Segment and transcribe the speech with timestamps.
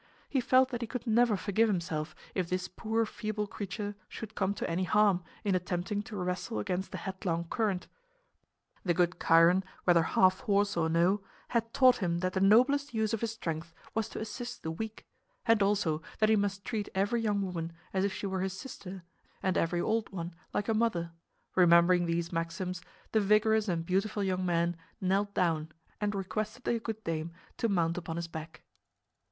[0.27, 4.55] He felt that he could never forgive himself if this poor feeble creature should come
[4.55, 7.85] to any harm in attempting to wrestle against the headlong current.
[8.83, 13.13] The good Chiron, whether half horse or no, had taught him that the noblest use
[13.13, 15.05] of his strength was to assist the weak;
[15.45, 19.03] and also that he must treat every young woman as if she were his sister
[19.43, 21.11] and every old one like a mother.
[21.53, 22.81] Remembering these maxims,
[23.11, 27.99] the vigorous and beautiful young man knelt down and requested the good dame to mount
[27.99, 28.63] upon his back.